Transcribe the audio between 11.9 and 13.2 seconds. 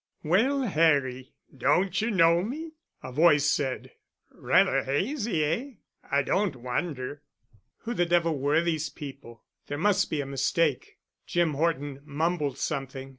mumbled something.